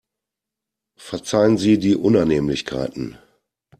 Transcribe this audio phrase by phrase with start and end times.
[0.97, 3.19] Verzeihen Sie die Unannehmlichkeiten.